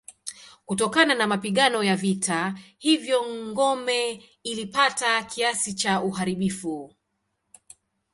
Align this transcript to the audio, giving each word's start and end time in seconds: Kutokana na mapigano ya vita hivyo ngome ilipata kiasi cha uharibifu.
Kutokana 0.65 1.15
na 1.15 1.27
mapigano 1.27 1.83
ya 1.83 1.95
vita 1.95 2.59
hivyo 2.77 3.23
ngome 3.35 4.23
ilipata 4.43 5.23
kiasi 5.23 5.73
cha 5.73 6.01
uharibifu. 6.01 6.95